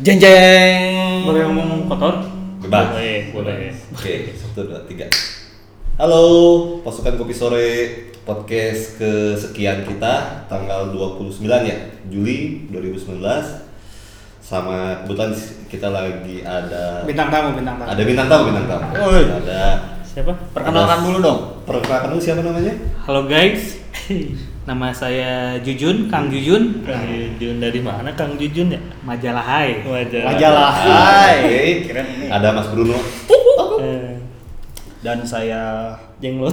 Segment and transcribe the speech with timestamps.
[0.00, 1.28] Jeng jeng.
[1.28, 2.14] Boleh ngomong kotor?
[2.60, 2.86] Bebas.
[2.92, 3.72] Boleh, boleh.
[3.92, 5.04] Oke, satu dua tiga.
[5.96, 6.24] Halo,
[6.80, 7.68] pasukan kopi sore
[8.22, 11.76] podcast kesekian kita tanggal 29 ya
[12.06, 13.20] Juli 2019
[14.40, 15.32] sama kebetulan
[15.68, 17.88] kita lagi ada Bintang tamu, bintang tamu.
[17.88, 19.22] ada bintang tamu bintang tamu Oi.
[19.24, 19.62] ada
[20.02, 20.32] Siapa?
[20.52, 21.40] Perkenalkan ada- dulu dong.
[21.64, 22.74] perkenalkan dulu siapa namanya
[23.04, 23.76] Halo guys.
[24.60, 26.84] Nama saya Jujun, Kang Jujun.
[26.84, 28.80] Kang Jujun dari mana Kang Jujun ya?
[29.02, 29.80] Majalah Hai.
[29.82, 30.22] Wajah.
[30.26, 30.70] Majalah.
[30.76, 31.36] Hai.
[31.82, 32.26] Keren ini.
[32.28, 33.00] ada Mas Bruno
[33.80, 34.20] Eh,
[35.00, 36.52] Dan saya jenglot.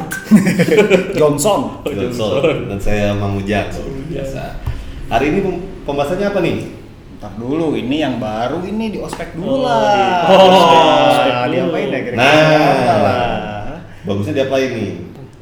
[1.19, 1.83] Johnson.
[1.83, 3.67] Oh, Johnson dan saya Mang Ujang
[4.07, 4.55] biasa
[5.07, 6.57] hari ini pem- pembahasannya apa nih
[7.17, 9.83] Ntar dulu, ini yang baru ini di ospek dulu Oh, lah.
[9.83, 10.47] di- Oh,
[11.09, 11.51] ospek dulu.
[11.51, 12.23] diapain ya kira-kira?
[12.23, 13.67] Nah.
[14.05, 14.89] Bagusnya diapain nih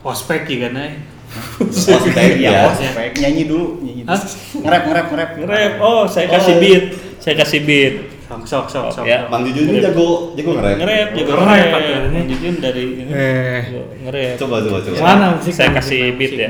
[0.01, 0.77] Ospek ya kan?
[1.61, 3.11] Ospek Iya, ya ospek.
[3.19, 4.17] Nyanyi dulu, nyanyi dulu.
[4.63, 5.29] Ngerap, ngerap, ngerap.
[5.39, 5.73] Nge-rap.
[5.83, 6.61] Oh, saya kasih Oh.
[6.61, 6.83] beat.
[7.19, 7.93] Saya kasih beat.
[8.25, 9.05] Sok, sok, sok, sok.
[9.05, 9.29] Ya.
[9.29, 11.69] Mang Jujun ini jago jago ngerap Nge-rap juga Nge-rap.
[12.09, 13.11] Kang Jujun dari ini.
[13.13, 13.61] Eh.
[14.01, 14.35] Nge-rap.
[14.41, 15.53] coba coba coba Mana musik?
[15.53, 16.49] Saya kasih beat ya.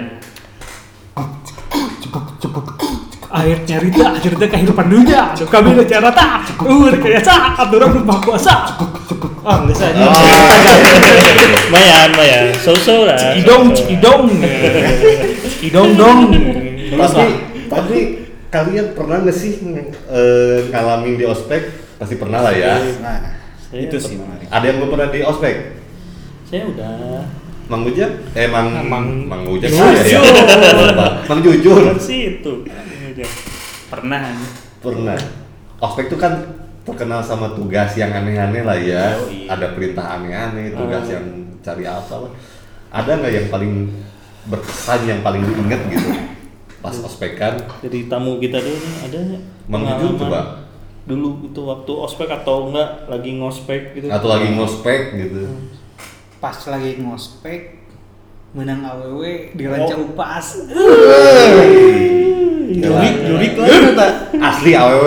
[3.36, 5.36] Akhirnya Rita, cerita kehidupan dunia.
[5.36, 6.56] Aduh, kami udah cara tak.
[6.58, 7.60] Uh, rekayasa.
[7.60, 8.80] Aturan berubah kuasa.
[9.44, 9.92] Ah, nggak usah.
[9.92, 10.10] Oh.
[11.76, 12.46] Mayan, mayan.
[12.56, 13.36] So-so lah.
[13.36, 14.24] Cikidong, cikidong.
[15.52, 16.20] Cikidong dong.
[16.96, 17.26] tapi
[17.68, 17.98] tapi
[18.48, 19.60] kalian pernah nggak sih
[20.08, 21.62] eh, ngalamin di ospek
[21.98, 23.36] pasti pernah lah ya Nah,
[23.74, 24.48] itu sih menarik.
[24.48, 25.56] ada yang belum pernah di ospek
[26.46, 27.26] Saya udah.
[27.66, 30.06] Mang Ujang eh Mang Mang- Mang Ujang Jujur.
[30.06, 30.22] ya
[31.26, 31.82] Mang Jujur
[33.18, 33.50] Kan situ.
[33.86, 34.22] Pernah.
[34.78, 35.18] pernah
[35.78, 36.34] ospek tuh kan
[36.82, 39.48] terkenal sama tugas yang aneh-aneh lah ya Yoi.
[39.48, 41.12] ada perintah aneh-aneh tugas Oh.
[41.12, 41.26] yang
[41.60, 42.32] cari apa lah
[42.92, 43.74] ada nggak yang paling
[44.46, 46.10] berkesan yang paling diinget gitu
[46.80, 49.20] pas ospekan Jadi tamu kita dulu nih ada
[49.66, 50.42] pengalaman coba.
[51.04, 54.06] Dulu itu waktu ospek atau enggak lagi ngospek gitu.
[54.08, 55.42] atau lagi ngospek gitu
[56.36, 57.90] Pas lagi ngospek,
[58.52, 59.22] menang AWW
[59.54, 60.06] di ranca Oh.
[60.08, 60.46] upas.
[62.76, 64.08] Jurik, jurik lah kata.
[64.36, 65.06] asli aww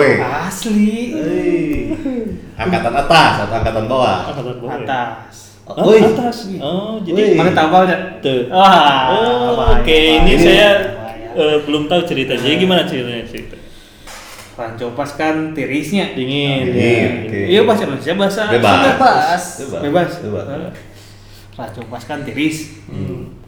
[0.49, 0.93] Asli.
[2.59, 4.85] Angkatan atas atau angkatan bawah Angkatan bawah ya?
[4.85, 5.35] Atas.
[5.69, 6.37] Oh, atas.
[6.57, 7.37] Oh, jadi.
[7.37, 7.97] Mana tabal ya?
[8.25, 8.49] Tuh.
[8.49, 9.85] Wah, Oh, oke.
[10.25, 10.69] Ini saya
[11.37, 12.41] eh, belum tahu ceritanya.
[12.41, 13.55] Jadi gimana ceritanya cerita?
[14.59, 16.11] ranca upas kan tirisnya.
[16.11, 16.67] Dingin.
[16.67, 17.39] Dingin, oke.
[17.47, 19.41] Iya bahasa Indonesia bahasa bebas Bebas.
[19.79, 20.45] bebas Bebas.
[20.51, 20.73] bebas
[21.55, 22.83] Ranca upas kan tiris.
[22.91, 23.38] Hmm.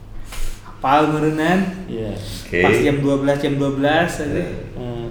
[0.81, 1.85] Apal merenan.
[1.85, 2.17] Iya.
[2.17, 4.25] oke Pas jam 12 jam 12 aja.
[4.81, 5.07] Eh,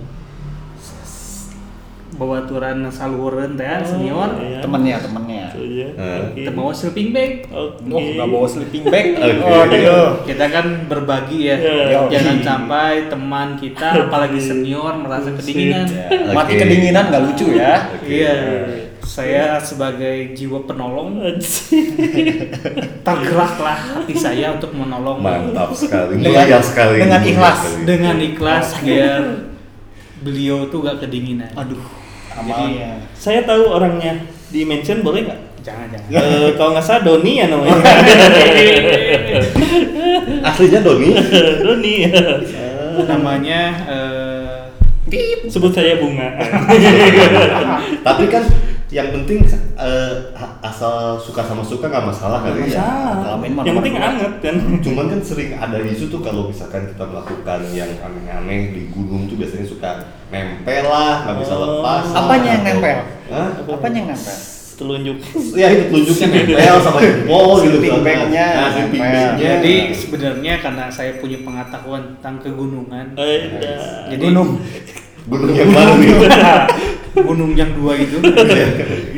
[2.19, 4.35] Bawa aturan saluran teh oh, senior.
[4.43, 4.59] iya.
[4.59, 5.47] Temennya, temennya.
[5.55, 5.63] Aja.
[5.63, 5.91] Eh.
[5.95, 6.43] Oke.
[6.43, 7.47] Kita bawa sleeping bag.
[7.55, 7.87] Oke.
[7.87, 9.07] Oh, nggak bawa sleeping bag.
[9.23, 9.47] Oke.
[9.47, 10.09] Oh, aduh.
[10.27, 11.57] Kita kan berbagi ya.
[11.63, 11.99] Iya.
[12.19, 15.87] Jangan sampai teman kita apalagi senior merasa kedinginan.
[15.87, 16.67] Ya, Mati Oke.
[16.67, 17.95] kedinginan nggak lucu ya.
[18.03, 18.35] Iya.
[19.11, 21.19] Saya sebagai jiwa penolong
[23.03, 27.59] tergeraklah hati saya untuk menolong mantap sekali Dengan- mulia sekali dengan ikhlas.
[27.59, 27.83] sekali.
[27.83, 29.23] dengan ikhlas biar
[30.23, 31.51] beliau tuh gak kedinginan.
[31.59, 31.83] Aduh,
[32.39, 33.03] amalnya.
[33.19, 34.15] Saya tahu orangnya.
[34.47, 35.41] Di mention boleh nggak?
[35.67, 36.11] Jangan jangan.
[36.15, 37.83] Eh, kalau nggak salah Doni ya namanya.
[40.47, 41.09] aslinya Doni
[41.67, 41.95] Doni.
[43.11, 43.61] Namanya
[43.91, 44.59] eh,
[45.51, 46.39] Sebut saya bunga.
[48.07, 48.47] tapi kan
[48.91, 49.47] yang penting
[49.77, 50.13] eh,
[50.61, 53.39] asal suka sama suka nggak masalah kali ya Masalah.
[53.63, 54.55] Yang penting anget kan.
[54.81, 59.39] cuman kan sering ada isu tuh kalau misalkan kita melakukan yang aneh-aneh di gunung tuh
[59.39, 59.91] biasanya suka
[60.29, 61.61] nempel lah nggak bisa Oh.
[61.79, 62.99] lepas lah, Apanya yang atau- nempel?
[63.31, 63.49] Hah?
[63.65, 64.37] Apanya yang nempel?
[64.75, 65.19] Telunjuk.
[65.53, 69.23] ya itu telunjuknya nempel sama jempol gitu bag-nya nah, bag-nya.
[69.37, 73.07] jadi sebenarnya karena saya punya pengetahuan tentang kegunungan.
[73.15, 73.41] Eh.
[74.09, 74.57] Jadi Gunung.
[75.29, 76.11] gunung yang baru nih
[77.15, 78.19] gunung yang dua itu.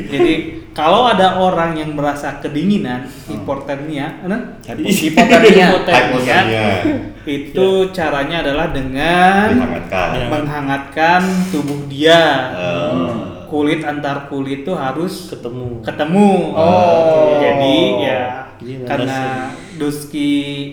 [0.09, 0.33] Jadi
[0.73, 5.67] kalau ada orang yang merasa kedinginan, hipotermia, nah, Hipotermia.
[5.69, 6.65] hypothermia
[7.23, 10.25] itu caranya adalah dengan dihangatkan Ya.
[10.27, 12.21] menghangatkan tubuh dia.
[12.51, 12.93] Eh,
[13.45, 15.85] Kulit antar kulit itu harus ketemu.
[15.85, 16.57] ketemu.
[16.57, 17.37] Oh.
[17.37, 20.29] Jadi ya Jadi karena merasa- Duski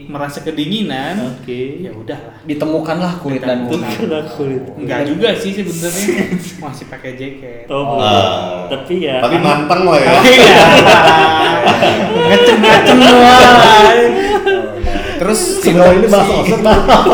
[0.07, 1.83] merasa kedinginan, Oke.
[1.83, 2.39] ya udahlah.
[2.43, 3.83] Ditemukanlah kulit dan kulit.
[3.93, 4.63] kena kulit.
[4.73, 6.07] Enggak juga sih sebenarnya
[6.61, 7.67] masih pakai jaket.
[7.67, 8.71] Oh, Ah.
[8.71, 9.19] tapi ya.
[9.19, 10.63] tapi manteng lah ya Iya.
[12.25, 13.57] Ngecem-ngecem doang.
[15.19, 16.33] Terus si Doni ini bahasa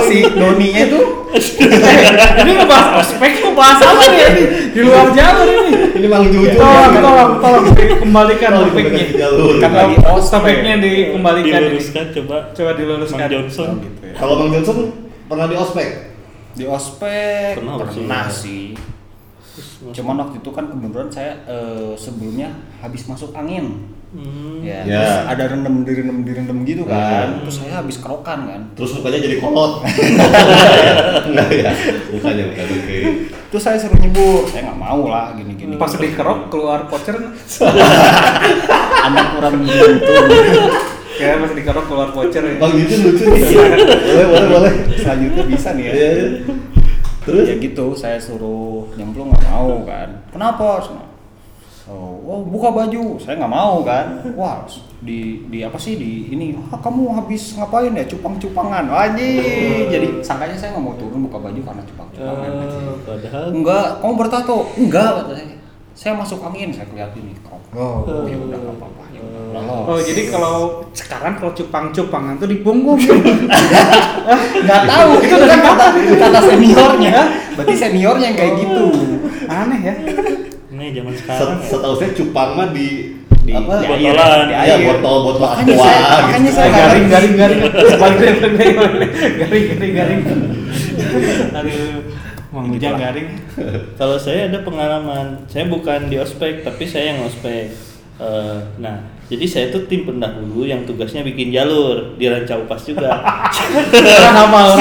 [0.04, 1.00] si Doninya itu
[1.36, 4.44] ini ngebahas ospek kok bahas apa nih ini?
[4.70, 5.72] Di luar jalur ini.
[5.94, 7.00] ini jujur Tolong, ya.
[7.00, 9.02] tolong, tolong dikembalikan Tolong topiknya.
[9.02, 9.52] dikembalikan ke jalur.
[9.56, 10.36] kan Topik- lagi ospek.
[10.36, 11.60] Topiknya dikembalikan.
[11.62, 12.36] diluruskan coba.
[12.52, 13.18] Coba diluruskan.
[13.18, 13.68] Mang Johnson.
[13.80, 14.14] gitu ya.
[14.14, 14.76] kalau mang Johnson
[15.26, 15.88] pernah di ospek
[16.52, 18.72] Di ospek Pernah pernah, sih.
[19.86, 22.48] Cuman waktu itu kan kebetulan saya eh, sebelumnya
[22.78, 23.95] habis masuk angin.
[24.16, 24.64] Hmm.
[24.64, 24.98] Ya, Ya.
[25.04, 27.36] terus ada rendem direndem direndem gitu kan.
[27.36, 27.40] Hmm.
[27.44, 28.60] Terus saya habis kerokan kan.
[28.72, 29.72] Terus mukanya jadi kolot.
[31.28, 31.72] Enggak ya.
[32.10, 32.98] Bukannya bukan oke.
[33.46, 35.76] Terus saya suruh nyebur, saya nggak mau lah gini-gini.
[35.76, 37.14] Pas dikerok keluar voucher
[39.06, 40.26] anak kurang beruntung.
[41.16, 42.54] kayak pas dikerok keluar voucher ya.
[42.58, 43.44] Bang Jujun lucu nih.
[44.02, 44.72] Boleh boleh boleh.
[44.98, 45.92] Selanjutnya bisa nih ya.
[45.92, 46.08] Iya.
[46.10, 46.28] iya.
[47.26, 50.78] Terus ya gitu saya suruh nyemplung nggak mau kan kenapa
[51.90, 53.18] oh, oh buka baju.
[53.18, 54.22] Saya nggak mau kan?
[54.34, 54.66] Wah
[55.02, 55.94] di di apa sih?
[55.98, 56.56] Di ini.
[56.70, 58.04] Ah, kamu habis ngapain ya?
[58.06, 59.86] Cupang cupangan anjing.
[59.94, 63.46] Jadi sangkanya saya nggak mau turun buka baju karena cupang cupangan Eh, padahal.
[63.54, 63.86] Enggak.
[64.02, 64.56] Kamu bertato?
[64.78, 65.56] Enggak saya.
[65.96, 67.36] Saya masuk angin saya kelihatin nih
[67.72, 69.42] oh, oh ya udah nggak apa-apa ya udah.
[69.56, 69.84] Lolos.
[69.88, 73.00] Oh jadi kalau sekarang kalau cupang-cupangan tuh di punggung
[74.66, 75.10] nggak tahu.
[75.24, 75.86] itu kan kata
[76.20, 77.16] kata seniornya.
[77.56, 78.84] Berarti seniornya yang kayak gitu.
[79.48, 79.94] Aneh ya.
[80.86, 81.66] Ini zaman sekarang ya.
[81.66, 82.88] setahu saya cupang mah di
[83.42, 83.72] Di- apa?
[83.76, 84.42] di air, botolan.
[84.44, 84.86] di Iya, air.
[84.88, 86.22] botol botol Makanya aqua saya- gitu.
[86.22, 88.32] makanya saya garing garing garing sebaliknya
[89.36, 90.22] garing garing garing
[91.52, 91.94] aduh
[92.48, 93.28] mau ngujang garing
[93.94, 97.72] Kalau saya ada pengalaman, saya bukan di ospek, tapi saya yang ospek.
[98.16, 103.10] Eh, nah, jadi saya tuh tim pendahulu yang tugasnya bikin jalur di Ranca Upas juga.
[103.10, 104.78] hafal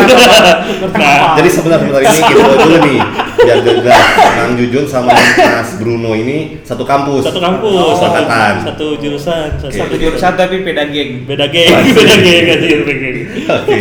[0.93, 2.99] Nah, Jadi sebenarnya sebentar ini kita dulu nih
[3.35, 7.25] biar jelas Kang Jujun sama Mas Bruno ini satu kampus.
[7.25, 8.21] satu kampus, Oh, satu,
[8.63, 9.79] satu jurusan, satu, Oke.
[9.81, 13.17] satu jurusan tapi beda geng beda geng, beda geng, beda geng.
[13.49, 13.77] Oke.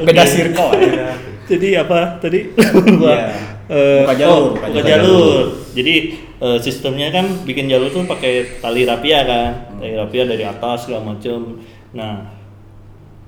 [0.00, 1.10] beda circle ya
[1.44, 2.46] Jadi apa tadi?
[2.46, 3.18] Iya.
[3.66, 4.86] Eh, Buka jalur, oh, buka buka jalur.
[4.86, 5.42] jalur.
[5.74, 5.94] Jadi
[6.40, 11.14] eh, sistemnya kan bikin jalur tuh pakai tali rapia kan, tali rapia dari atas segala
[11.14, 11.60] macem.
[11.92, 12.26] Nah,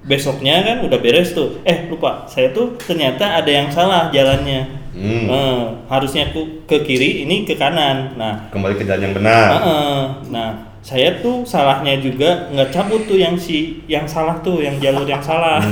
[0.03, 1.61] besoknya kan udah beres tuh.
[1.62, 4.82] Eh lupa, saya tuh ternyata ada yang salah jalannya.
[4.93, 5.25] Hmm.
[5.25, 8.17] Eh, harusnya ku ke kiri, ini ke kanan.
[8.17, 9.49] Nah, Kembali ke jalan yang benar.
[10.29, 15.06] Nah, saya tuh salahnya juga nggak cabut tuh yang si yang salah tuh, yang jalur
[15.06, 15.62] yang salah,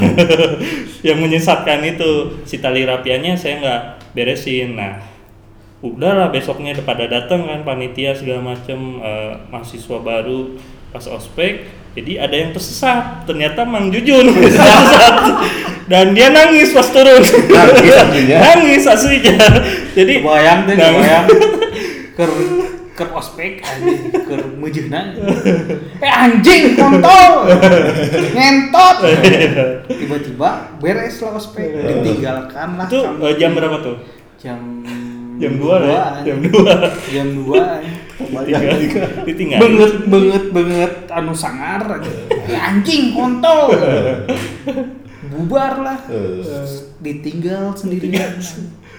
[1.06, 3.82] yang menyesatkan itu si tali rapiannya saya nggak
[4.14, 4.78] beresin.
[4.78, 5.09] Nah,
[5.80, 10.56] udahlah besoknya udah pada datang kan panitia segala macem eh, mahasiswa baru
[10.92, 11.80] pas ospek.
[11.90, 15.14] Jadi ada yang tersesat, ternyata Mang Jujun tersesat.
[15.90, 17.18] dan dia nangis pas turun.
[17.50, 18.38] Nangis aslinya?
[18.38, 19.38] nangis aslinya.
[19.98, 21.26] Jadi bayang deh bayang
[22.20, 22.30] ker
[22.92, 25.16] ker ospek anjing ker mujuna
[26.04, 27.48] eh anjing kontol
[28.36, 28.96] ngentot
[29.88, 33.96] tiba-tiba beres lah ospek ditinggalkan lah itu eh, jam berapa tuh?
[34.36, 34.79] jam
[35.40, 36.04] Jam 2 lah ya?
[36.28, 36.52] Jam 2
[37.10, 37.64] jam dua
[39.24, 40.92] Ditinggal banget banget banget.
[41.08, 41.80] Anu sangar.
[41.80, 42.12] Aja.
[42.52, 43.72] Anjing kontol.
[45.30, 46.44] Bubar lah Eh.
[47.00, 48.36] ditinggal sendirian.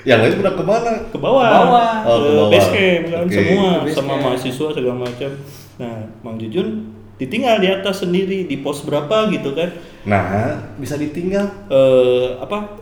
[0.02, 0.94] Yang lain udah ke mana?
[1.14, 1.46] Ke bawah.
[1.46, 1.94] Ke bawah.
[2.02, 2.50] Oh, ke bawah.
[2.50, 3.70] base camp kan semua.
[3.88, 5.32] Sama mahasiswa segala macam.
[5.78, 9.70] Nah Mang Jujun ditinggal di atas sendiri Di pos berapa gitu kan?
[10.10, 11.46] Nah, bisa ditinggal.
[11.70, 12.81] eh apa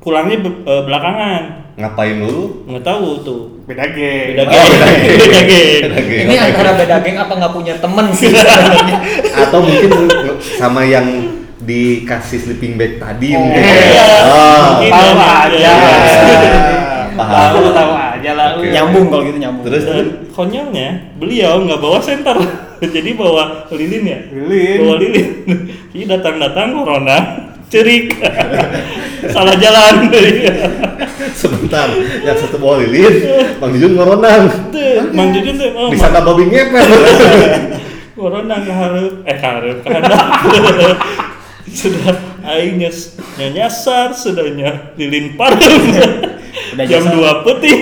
[0.00, 1.42] Pulangnya be- eh, belakangan
[1.72, 2.64] Ngapain dulu?
[2.66, 5.06] Nggak tahu tuh beda geng Beda Oh, geng beda geng.
[5.06, 6.20] Beda geng Beda geng.
[6.24, 8.32] ini antara beda geng apa nggak punya temen sih
[9.40, 9.90] Atau mungkin
[10.56, 11.06] sama yang
[11.60, 13.60] dikasih sleeping bag tadi Oh, mungkin.
[13.62, 14.04] iya.
[14.26, 14.60] Oh.
[14.74, 14.90] Mungkin.
[14.90, 15.12] tahu
[15.52, 15.72] Iya, aja.
[17.10, 17.36] Paham.
[17.52, 18.70] tahu tahu aja lah Oke.
[18.70, 22.36] nyambung kalau gitu nyambung Terus Dan konyolnya beliau nggak bawa senter
[22.80, 24.78] Jadi bawa lilin ya Lilin.
[24.80, 25.28] Bawa lilin
[25.90, 27.16] Jadi datang-datang corona
[27.70, 28.18] Cerik.
[29.34, 30.10] Salah jalan.
[31.40, 31.86] Sebentar,
[32.26, 33.22] yang satu bawa lilin,
[33.62, 34.50] Bang Jujun ngoronang.
[35.14, 36.88] Mang Jujun tuh oh, Bisa nggak babi ngepet?
[38.18, 39.78] Corona keharap Eh Keharap
[41.70, 45.80] Sudah Aing nyas- nyasar Sudahnya lilin parem
[46.90, 47.04] Jam.
[47.06, 47.76] 2 putih.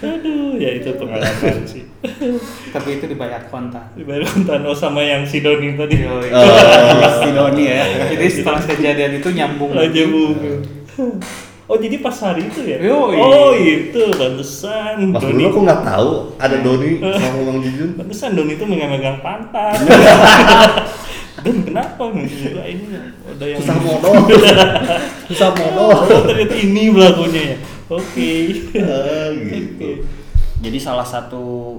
[0.00, 1.77] Aduh Ya itu pengalaman sih
[2.74, 6.22] tapi itu dibayar kontan Dibayar kontan oh sama yang si Doni tadi Oh.
[7.22, 10.24] si Doni ya jadi setelah kejadian itu nyambung Aja bu.
[11.68, 12.80] Oh jadi pas hari itu ya?
[12.80, 13.20] Yoi.
[13.20, 15.12] Oh itu pantesan.
[15.12, 15.36] Mas Doni.
[15.36, 16.90] dulu aku nggak tahu ada Doni
[17.20, 17.90] sama Bang Jujun.
[17.92, 19.76] Pantesan Doni itu megang-megang pantat.
[21.44, 22.88] Dan kenapa enggak ini
[23.20, 24.12] ada yang Susah modal.
[25.28, 25.92] Susah modal.
[25.92, 27.56] Oh ternyata ini pelakunya ya.
[27.92, 28.32] Oke.
[28.80, 29.44] Ah, Oke.
[29.52, 29.90] gitu.
[30.58, 31.76] Jadi salah satu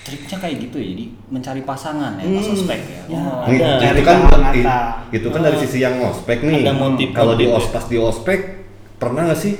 [0.00, 2.40] triknya kayak gitu ya jadi mencari pasangan ya Hmm.
[2.40, 3.20] ospek ya, Ya.
[3.20, 3.44] Oh.
[3.44, 3.88] Nih, Ada.
[3.92, 4.18] itu kan
[4.50, 4.66] i-
[5.14, 6.64] itu kan dari sisi yang ospek nih.
[6.64, 7.58] Ada motif- Kalau di motif.
[7.62, 8.40] ospek di ospek
[8.96, 9.54] pernah nggak sih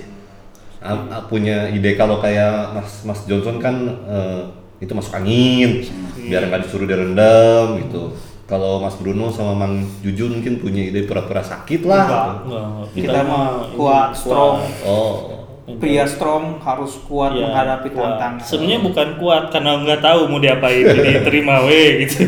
[1.28, 3.76] punya ide kalau kayak Mas Mas Johnson kan
[4.06, 4.40] eh,
[4.78, 5.84] itu masuk angin
[6.18, 8.14] biar nggak disuruh direndam gitu.
[8.44, 12.08] Kalau Mas Bruno sama Mang Jujun mungkin punya ide pura-pura sakit lah.
[12.08, 12.24] Enggak.
[12.40, 12.66] Enggak,
[12.96, 13.44] Kita mah
[13.76, 14.64] kuat, strong.
[14.80, 15.37] Oh,
[15.76, 18.16] pria strong harus kuat Ya, menghadapi kuat.
[18.16, 18.40] tantangan.
[18.40, 22.24] Sebenarnya bukan kuat karena nggak tahu mau diapain jadi terima we gitu.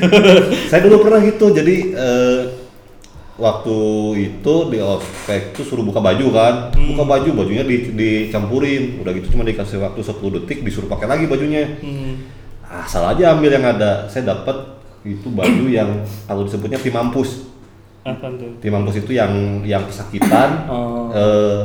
[0.69, 2.41] Saya dulu pernah gitu, jadi eh,
[3.41, 3.77] waktu
[4.21, 9.33] itu di ospek tuh suruh buka baju kan, buka baju bajunya di, dicampurin, udah gitu
[9.33, 11.65] cuma dikasih waktu 10 detik disuruh pakai lagi bajunya.
[11.81, 12.21] Hmm.
[12.69, 14.05] Asal aja ambil yang ada.
[14.07, 17.49] Saya dapat itu baju yang kalau disebutnya tim mampus.
[18.05, 18.61] Apa tuh?
[18.61, 19.33] Tim mampus itu yang
[19.65, 20.69] yang kesakitan.
[20.69, 21.09] Oh.
[21.11, 21.65] eh,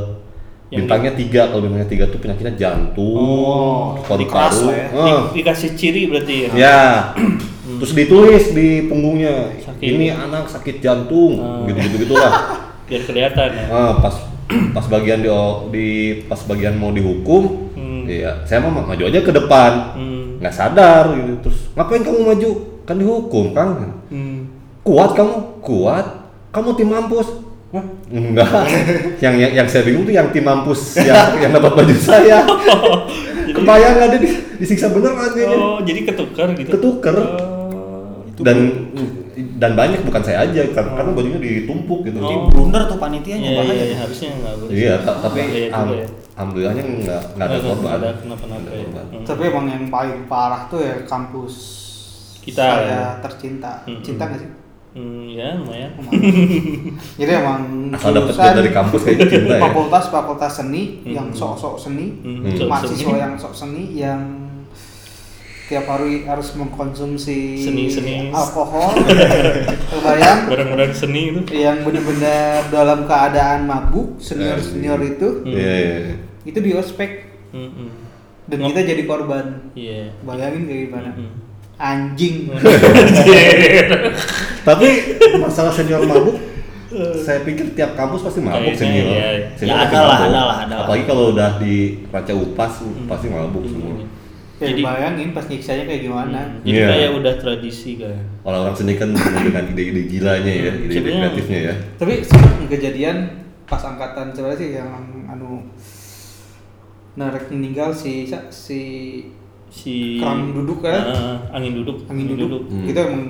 [0.66, 4.88] Yang bintangnya tiga, kalau bintangnya tiga tuh penyakitnya jantung, Oh, keras lah ya.
[4.90, 6.50] Eh, Di- dikasih ciri berarti ya.
[6.52, 6.82] Ya.
[7.76, 9.86] Terus ditulis di punggungnya, Sakit.
[9.86, 11.64] ini anak sakit jantung, Oh.
[11.66, 12.34] gitu-gitu gitulah.
[12.90, 13.66] Biar kelihatan ya.
[13.70, 15.30] Ah, pas pas bagian di,
[15.70, 15.86] di
[16.26, 18.06] pas bagian mau dihukum, Hmm.
[18.06, 20.38] iya, saya mau maju aja ke depan, Hmm.
[20.38, 21.34] nggak sadar gitu.
[21.44, 22.50] Terus ngapain kamu maju?
[22.86, 24.02] Kan dihukum, Kang.
[24.08, 24.50] Hmm.
[24.82, 26.06] Kuat kamu, kuat.
[26.50, 27.26] Kamu tim mampus.
[28.08, 28.48] Enggak.
[29.18, 32.46] yang, yang yang saya bingung tuh yang tim mampus yang yang dapat baju saya.
[33.56, 35.58] Kebayang nggak dia di- disiksa beneran kayaknya.
[35.58, 36.70] Oh, jadi ketukar gitu.
[36.72, 37.16] Ketuker.
[37.16, 38.28] Oh.
[38.38, 38.58] dan
[39.56, 42.20] dan banyak bukan saya aja karena, karena bajunya ditumpuk gitu.
[42.20, 42.48] Oh.
[42.48, 43.72] blunder tuh panitianya Iya, bahaya.
[43.74, 44.72] iya, iya, harusnya nggak boleh.
[44.74, 46.08] Iya, ta- tapi Bahaya juga am- ya.
[46.36, 47.92] alhamdulillahnya nggak nggak ada korban.
[47.94, 48.88] ada kenapa-napa ada ya.
[48.92, 49.24] Hmm.
[49.24, 51.54] Tapi emang yang paling parah tuh ya kampus
[52.42, 53.02] Kita, saya ya.
[53.22, 53.72] tercinta.
[53.86, 54.04] Mm-mm.
[54.04, 54.50] Cinta gak sih?
[54.96, 55.92] Hmm, ya lumayan.
[57.20, 59.62] Jadi emang Asal dapat dari kampus kayaknya cinta ya.
[59.62, 61.36] Fakultas fakultas seni yang Mm-mm.
[61.36, 62.66] sok-sok seni, Hmm, Hmm.
[62.66, 63.20] mahasiswa seni.
[63.20, 64.22] yang sok seni yang
[65.66, 68.30] tiap hari harus mengkonsumsi Seni-seni.
[68.30, 68.94] alkohol,
[69.92, 71.42] kebayang Barang-barang seni itu.
[71.52, 75.50] yang benar-benar dalam keadaan mabuk senior senior itu Hmm.
[75.50, 76.16] Iya, iya, iya.
[76.46, 77.12] itu di ospek
[77.50, 77.90] Hmm, hmm.
[78.46, 80.14] dan kita jadi korban Iya.
[80.22, 81.34] bayangin kayak gimana Hmm.
[81.92, 82.48] anjing
[84.62, 84.88] Tapi
[85.38, 86.38] masalah senior mabuk
[87.20, 89.06] saya pikir tiap kampus pasti mabuk Kayaknya senior.
[89.06, 89.28] iya.
[89.54, 90.84] Senior Ya, ada lah, ada lah, ada lah.
[90.86, 91.76] Apalagi kalau udah di
[92.08, 92.74] raca upas
[93.06, 93.72] pasti mabuk Hmm.
[93.74, 93.96] semua.
[94.56, 96.64] ya Jadi- bayangin pas nyiksanya kayak gimana Hmm.
[96.64, 96.88] Jadi Iya.
[96.88, 98.16] kayak udah tradisi kan.
[98.42, 100.80] Orang-orang seni kan dengan ide-ide gilanya ya, Hmm.
[100.80, 101.74] ide-ide Sebenarnya- kreatifnya ya.
[101.98, 103.18] tapi sempat kejadian
[103.66, 104.88] pas angkatan coba sih yang
[105.28, 105.68] anu
[107.14, 108.80] narek meninggal si si
[109.68, 111.02] Si Keram duduk kan?
[111.06, 112.06] Ah, angin duduk.
[112.06, 112.86] angin duduk Hmm.
[112.86, 113.24] itu emang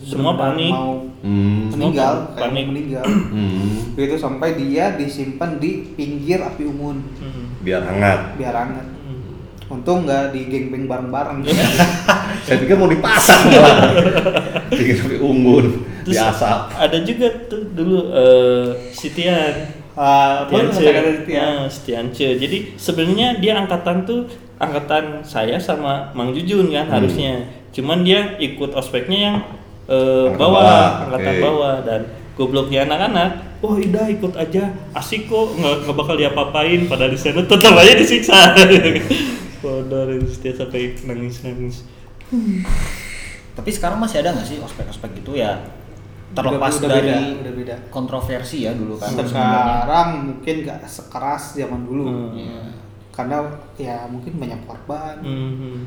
[0.00, 0.70] Semua panik.
[0.70, 1.68] mau Hmm.
[1.68, 2.64] meninggal Semua kayak panik.
[2.66, 3.98] meninggal Hmm.
[3.98, 7.44] itu sampai dia disimpan di pinggir api unggun Hmm.
[7.60, 8.38] Biar hangat.
[8.38, 9.70] biar hangat Hmm.
[9.70, 11.42] untung nggak di geng bareng-bareng
[12.46, 13.92] Saya pikir mau dipasang malah.
[14.70, 15.66] Pikir api unggun,
[16.00, 16.72] Terus diasap.
[16.72, 19.77] ada juga tuh dulu eh Sitian.
[19.98, 21.26] Ah, boleh Setiance.
[21.26, 22.26] Nah, Setiance.
[22.38, 26.94] Jadi sebenarnya dia angkatan tuh angkatan saya sama Mang Jujun kan Hmm.
[26.94, 27.42] harusnya.
[27.68, 29.36] Cuman dia ikut ospeknya yang
[29.84, 31.42] eh, Angkatan bawah, bawah, angkatan oke.
[31.42, 32.00] bawah dan
[32.34, 33.30] gobloknya anak-anak.
[33.58, 36.86] Oh Ida ikut aja, asik kok, nggak nggak bakal diapa-apain.
[36.86, 38.54] Padahal di sana tetap aja disiksa.
[39.64, 41.82] Padahal setiap sampai nangis-nangis.
[43.52, 45.58] Tapi sekarang masih ada nggak sih ospek-ospek gitu ya?
[46.28, 47.74] Terlepas Udah- udah dari beda, udah beda.
[47.88, 49.08] kontroversi ya dulu kan.
[49.16, 52.32] sekarang mungkin nggak sekeras zaman dulu Hmm.
[52.34, 52.60] Iya.
[53.10, 53.36] karena
[53.74, 55.82] ya mungkin banyak korban Hmm.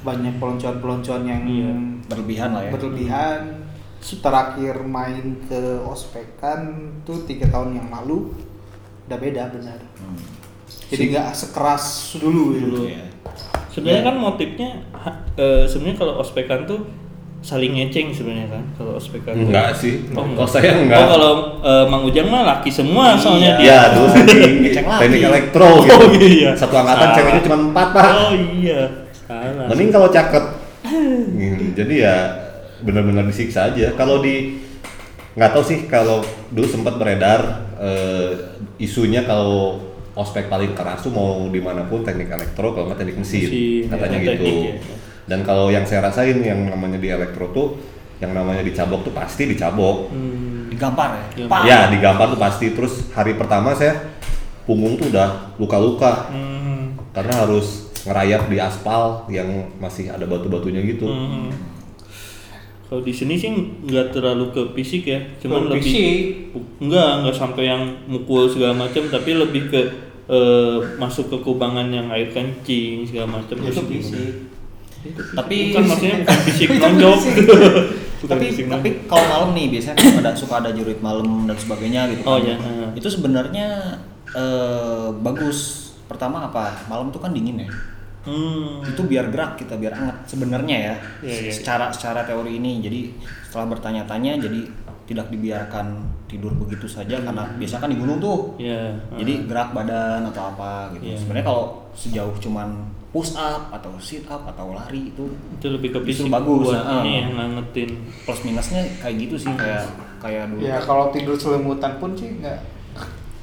[0.00, 1.72] banyak peloncoan-peloncoan yang Iya.
[2.06, 2.70] Berlebihan lah ya.
[2.70, 3.40] berlebihan
[4.04, 6.60] terakhir main ke ospekan
[7.02, 8.36] tuh tiga tahun yang lalu
[9.04, 10.20] udah beda benar Hmm.
[10.86, 12.68] jadi nggak sekeras dulu gitu.
[12.68, 12.80] Dulu.
[12.86, 13.04] Iya.
[13.66, 14.06] Sebenarnya Iya.
[14.06, 14.70] kan motifnya
[15.34, 16.84] eh, sebenarnya kalau ospekan tuh
[17.44, 19.36] saling ngeceng sebenarnya kan kalau ospekan.
[19.36, 19.52] tuh.
[19.52, 20.08] Enggak sih.
[20.16, 20.96] Oh, Kalau saya enggak.
[21.04, 23.68] Oh, kalau eh, Mang Ujang mah laki semua soalnya Iya.
[23.68, 24.24] Ya, dulu saya
[25.04, 25.92] teknik elektro gitu.
[25.92, 26.50] Oh, iya.
[26.56, 27.16] Satu angkatan Salah.
[27.20, 28.04] ceweknya cuma empat pak.
[28.08, 28.80] Oh iya.
[29.12, 29.68] Salah.
[29.68, 30.44] Mending kalau cakep.
[31.36, 31.64] Gitu.
[31.84, 32.16] Jadi ya
[32.80, 33.92] benar-benar disiksa aja.
[33.92, 34.64] Kalau di
[35.36, 39.82] nggak tahu sih kalau dulu sempat beredar eh, isunya kalau
[40.14, 43.82] ospek paling keras tuh mau di mana pun teknik elektro kalau nggak teknik mesin, Mesin,
[43.90, 44.46] katanya ya, gitu.
[44.46, 44.74] teknik, ya.
[45.24, 47.68] Dan kalau yang saya rasain yang namanya di elektro tuh
[48.20, 50.12] yang namanya dicabok tuh pasti dicabok.
[50.12, 50.68] Hmm.
[50.68, 51.24] Digampar ya.
[51.34, 51.60] Digampar.
[51.64, 52.66] Ya digampar tuh pasti.
[52.72, 54.14] Terus hari pertama saya
[54.64, 56.96] punggung tuh udah luka-luka Hmm.
[57.12, 59.48] karena harus ngerayap di aspal yang
[59.80, 61.08] masih ada batu-batunya gitu.
[61.08, 61.48] Hmm.
[62.84, 63.48] Kalau di sini sih
[63.80, 66.20] nggak terlalu ke fisik ya, cuman Ke lebih fisik.
[66.84, 69.80] nggak nggak sampai yang mukul segala macam, tapi lebih ke
[70.24, 73.56] eh, masuk ke kubangan yang air kencing segala macam.
[73.60, 74.43] itu fisik
[75.34, 77.18] Tapi- bukan maksudnya bukan fisik nonjok.
[78.24, 82.08] Tapi fisik tapi kalau malam nih biasanya kan ada suka ada jurit malam dan sebagainya
[82.08, 82.42] gitu Oh, kan.
[82.42, 82.56] iya.
[82.94, 85.58] Itu sebenarnya eh, bagus.
[86.04, 86.72] Pertama apa?
[86.86, 87.68] Malam tuh kan dingin ya.
[88.24, 88.80] Hmm.
[88.80, 91.52] itu biar gerak kita biar hangat sebenarnya ya Iya, iya, iya.
[91.52, 93.12] secara secara teori ini jadi
[93.44, 94.64] setelah bertanya-tanya jadi
[95.04, 95.92] tidak dibiarkan
[96.24, 98.96] tidur begitu saja karena biasa kan di gunung tuh Ya.
[99.12, 101.20] jadi gerak badan atau apa gitu Iya.
[101.20, 105.98] sebenarnya kalau sejauh cuman push up atau sit up atau lari itu itu lebih ke
[106.02, 106.98] Itu fisik bagus, buat ah.
[107.00, 107.90] ini yang ngangetin.
[108.26, 109.86] plus minusnya kayak gitu sih kayak
[110.18, 112.58] kayak dulu Ya kalau tidur selimutan pun sih nggak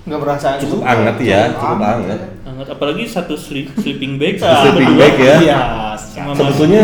[0.01, 0.91] nggak berasa Cukup juga.
[0.91, 2.19] hangat ya, cukup hangat.
[2.41, 4.41] Hangat apalagi satu sleep, sleeping bag.
[4.41, 5.35] Sleeping bag ya.
[5.39, 5.59] iya
[5.95, 6.83] Sama Sebetulnya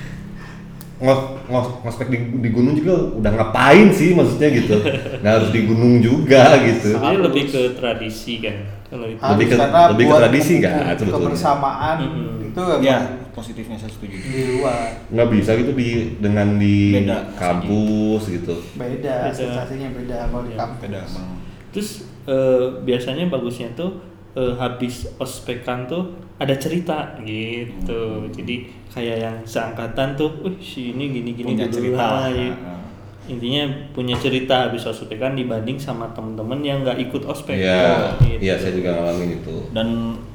[1.02, 4.76] ngos ngos ngospek di, di gunung juga udah ngapain sih maksudnya gitu?
[5.18, 6.94] Nggak harus di gunung juga gitu.
[6.94, 8.56] Sebenarnya lebih ke tradisi kan?
[8.86, 9.20] Kalau itu.
[9.20, 11.26] Lebih ke- karena lebih ke buat tradisi kan, sebetulnya.
[11.28, 11.96] Kebersamaan.
[12.00, 12.38] Mm-mm.
[12.46, 12.96] itu ya
[13.30, 14.16] positifnya saya setuju.
[14.16, 15.06] di luar.
[15.06, 15.88] Nggak bisa gitu di
[16.18, 18.54] dengan di Beda kampus gitu.
[18.74, 19.30] Beda, Beda.
[19.30, 20.78] sensasinya beda kalau di Iya, kampus.
[20.82, 21.28] beda emang.
[21.70, 21.88] Terus
[22.26, 24.02] eh, biasanya bagusnya tuh
[24.36, 28.26] eh, habis ospekan tuh ada cerita gitu.
[28.32, 32.28] Jadi kayak yang seangkatan tuh, "Wih, si ini gini-gini punya dulu cerita lah," lah.
[32.32, 32.79] ya.
[33.26, 37.54] Intinya punya cerita habis ospekan dibanding sama temen-temen yang nggak ikut ospek.
[37.54, 38.42] Iya, Gitu.
[38.42, 39.54] iya saya juga ngalamin itu.
[39.70, 39.86] dan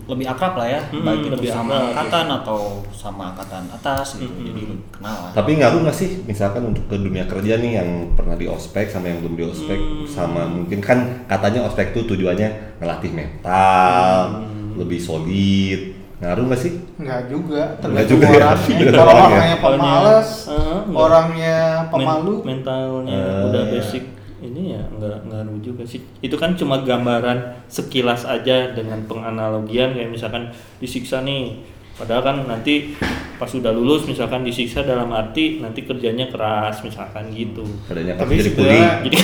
[0.06, 2.60] lebih akrab lah ya Hmm, baik itu lebih sama akrab, angkatan atau
[2.92, 4.48] sama angkatan atas gitu Hmm.
[4.48, 4.62] jadi
[4.92, 8.46] kenal lah Tapi ngaruh nggak sih, misalkan untuk ke dunia kerja nih yang pernah di
[8.46, 10.06] ospek sama yang belum di ospek, Hmm.
[10.06, 14.78] sama mungkin kan katanya ospek tuh tujuannya ngelatih mental, Hmm.
[14.78, 16.74] lebih solid, ngaruh nggak sih?
[16.96, 18.56] Nggak juga, Nggak tergantung juga ya, orangnya.
[18.66, 19.36] tergantung Kalau orangnya.
[19.36, 20.96] orangnya pemalas, enggak.
[20.96, 23.72] orangnya Men- pemalu, mentalnya Eh, udah iya.
[23.74, 24.04] basic
[24.38, 30.08] ini ya nggak ngaruh juga sih itu kan cuma gambaran sekilas aja dengan penganalogian kayak
[30.08, 32.94] misalkan disiksa nih padahal kan nanti
[33.34, 38.52] pas udah lulus misalkan disiksa dalam arti nanti kerjanya keras misalkan gitu Kerjanya Tapi jadi
[38.52, 38.70] kuli.
[38.70, 39.18] sebenarnya- jadi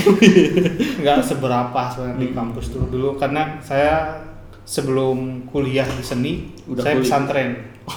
[0.97, 2.23] nggak seberapa sebenarnya Hmm.
[2.23, 3.95] di kampus dulu dulu karena saya
[4.71, 7.03] sebelum kuliah di seni Udah saya kuliah.
[7.03, 7.49] pesantren.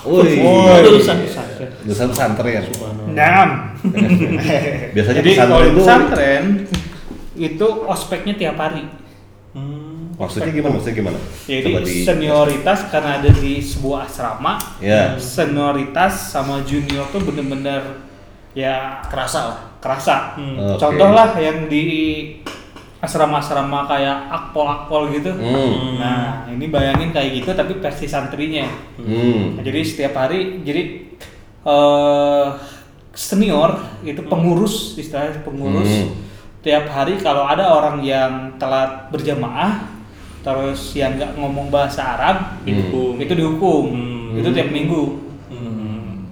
[0.03, 2.63] Woi, oh, lulusan pesantren lulusan pesantren.
[2.67, 3.07] Subhanallah.
[3.15, 3.49] Enam.
[4.97, 6.45] Biasanya Jadi pesantren kalau di itu pesantren
[7.35, 8.83] itu ospeknya tiap hari.
[9.55, 10.19] Hmm.
[10.19, 10.75] maksudnya gimana?
[10.75, 11.19] Maksudnya gimana?
[11.47, 15.15] Jadi Coba di- senioritas karena ada di sebuah asrama, Ya.
[15.15, 18.03] senioritas sama junior tuh bener-bener
[18.51, 20.35] ya kerasa lah kerasa.
[20.35, 20.75] Hmm.
[20.75, 20.79] Oke.
[20.79, 21.87] Contoh lah yang di
[23.05, 25.31] asrama-asrama kayak akpol-akpol gitu.
[25.31, 26.01] Hmm.
[26.01, 28.65] Nah, ini bayangin kayak gitu tapi versi santrinya.
[28.97, 29.57] Hmm.
[29.57, 30.83] Nah, jadi setiap hari jadi
[31.65, 32.47] eh
[33.15, 36.11] senior itu pengurus istilahnya pengurus Hmm.
[36.61, 39.87] tiap hari kalau ada orang yang telat berjamaah
[40.43, 43.17] terus yang nggak ngomong bahasa Arab Dihukum.
[43.17, 44.37] itu dihukum Hmm.
[44.37, 45.03] itu tiap minggu
[45.49, 46.27] Hmm.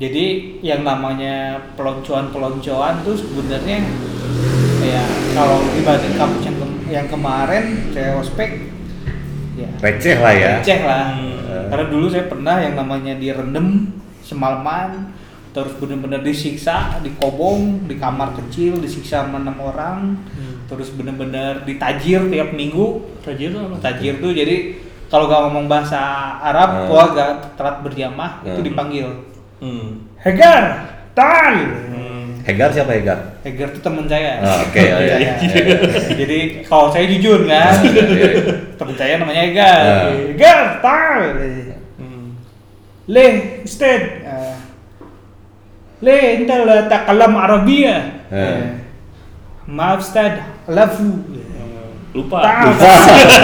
[0.00, 0.24] jadi
[0.64, 3.84] yang namanya peloncoan-peloncoan tuh sebenarnya
[4.92, 5.02] ya
[5.32, 8.50] kalau dibanding kampus yang, kem- yang kemarin saya ospek
[9.54, 10.52] ya Receh lah ya.
[10.60, 11.06] cek lah
[11.52, 11.68] Hmm.
[11.68, 15.12] karena dulu saya pernah yang namanya direndam semalaman
[15.50, 20.64] terus bener-bener disiksa dikobong di kamar kecil disiksa sama enam orang Hmm.
[20.66, 23.76] terus bener-bener ditajir tiap minggu Tajir tuh apa?
[23.82, 26.00] tajir tuh jadi kalau gak ngomong bahasa
[26.40, 26.84] Arab Hmm.
[26.86, 28.66] gua gak telat berjamaah itu Hmm.
[28.66, 29.08] dipanggil
[29.58, 29.88] Hmm.
[30.18, 30.64] Hegar
[31.12, 31.54] Tal
[31.86, 32.21] Hmm.
[32.42, 33.18] Hegar siapa Hegar?
[33.46, 34.42] Hegar itu teman saya.
[34.42, 34.82] Ah, oh, Oke.
[34.82, 35.74] Okay, iya, iya, iya.
[36.18, 38.54] Jadi kalau saya jujur kan, iya, iya, iya.
[38.74, 39.82] teman saya namanya Hegar.
[40.34, 40.70] Hegar, ah.
[40.82, 41.18] tar.
[43.06, 43.94] Leh, Le,
[46.02, 48.26] Leh, entah Le, tak kalam Arabia.
[48.26, 48.82] Yeah.
[49.70, 50.42] Maaf, Stad.
[50.66, 51.22] Lafu.
[52.10, 52.38] Lupa.
[52.42, 52.74] Tar.
[52.74, 52.94] Lupa.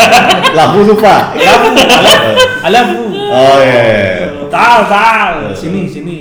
[0.59, 1.15] Lafu lupa.
[1.39, 1.69] Lafu.
[2.67, 3.03] Alafu.
[3.15, 3.79] Oh iya.
[3.79, 4.51] Yeah.
[4.51, 5.33] Tal, tal.
[5.55, 6.19] Sini, sini.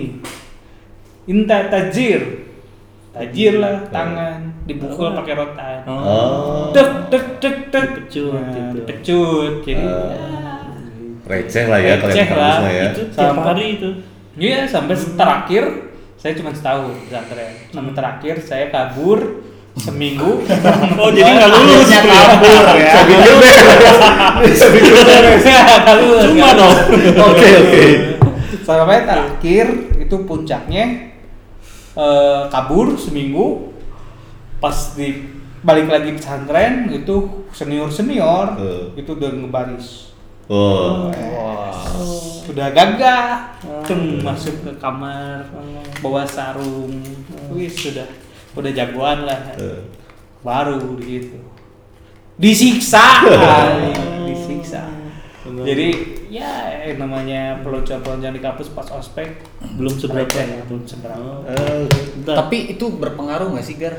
[1.26, 2.37] Inta tajir
[3.20, 6.70] tajir lah tangan dipukul pakai rotan Oh.
[6.70, 8.76] tek tek tek tek Dipecut, Nah, gitu.
[8.76, 10.00] dipecut jadi Ah.
[10.08, 10.56] ya.
[11.28, 12.58] Receh lah ya Receh lah.
[12.64, 12.84] ya.
[12.90, 13.90] itu tiap Sampai- hari itu
[14.38, 15.64] Iya sampai terakhir
[16.16, 17.52] saya cuma setahun pesantren.
[17.68, 19.42] Sampai terakhir saya kabur
[19.76, 20.46] seminggu.
[21.02, 22.92] oh jadi nggak lulus kabur ya.
[24.48, 25.38] Saya pikir deh.
[25.84, 26.22] kabur.
[26.24, 26.76] Cuma dong.
[27.28, 27.84] Oke oke.
[28.62, 29.66] Sampai terakhir
[29.98, 30.84] itu puncaknya
[31.98, 33.74] eh, kabur seminggu.
[34.62, 35.34] Pas di
[35.66, 39.02] balik lagi pesantren itu senior senior Eh.
[39.02, 40.14] itu udah ngebaris.
[40.48, 41.12] Oh.
[42.48, 43.60] udah gagah.
[43.84, 45.44] Tung masuk ke kamar
[46.00, 47.04] bawa sarung.
[47.52, 48.08] Wih sudah.
[48.56, 49.58] Udah jagoan lah.
[49.60, 49.82] Eh.
[50.46, 51.42] baru gitu.
[52.38, 53.26] Disiksa.
[53.28, 53.92] Kali,
[55.58, 55.88] jadi
[56.28, 59.40] ya eh, namanya peloncoan-peloncoan di kampus pas ospek
[59.74, 61.84] belum seberapa receh, ya belum seberapa Eh,
[62.18, 62.36] Bentar.
[62.42, 63.96] tapi itu berpengaruh nggak sih gar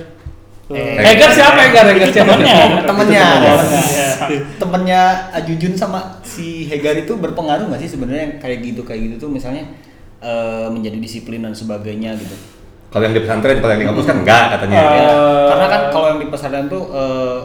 [0.68, 1.84] Eh, Heger siapa Heger?
[1.88, 2.37] Heger siapa?
[2.37, 2.84] temennya.
[2.84, 4.38] temennya Iya.
[4.58, 5.00] temennya
[5.32, 9.30] Ajujun sama si Hegar itu berpengaruh nggak sih sebenarnya yang kayak gitu kayak gitu tuh
[9.30, 9.64] misalnya
[10.18, 12.37] eh, menjadi disiplin dan sebagainya gitu
[12.88, 14.76] Kalau yang di pesantren, kalau yang di kampus kan enggak katanya.
[14.76, 15.12] Eh, Ya,
[15.46, 17.38] karena kan kalau yang di pesantren tuh eh,